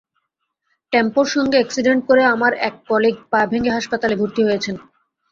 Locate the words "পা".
3.31-3.41